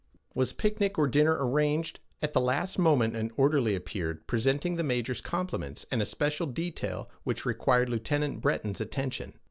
Was 0.33 0.51
picnic 0.51 0.97
or 0.97 1.05
dinner 1.07 1.35
arranged, 1.39 1.99
at 2.23 2.33
the 2.33 2.41
last 2.41 2.79
moment 2.79 3.15
an 3.15 3.29
orderly 3.37 3.75
appeared, 3.75 4.25
presenting 4.25 4.75
the 4.75 4.83
major's 4.83 5.21
compliments 5.21 5.85
and 5.91 6.01
a 6.01 6.07
special 6.07 6.47
detail 6.47 7.07
which 7.23 7.45
required 7.45 7.87
Lieutenant 7.87 8.41
Breton's 8.41 8.81
attention. 8.81 9.35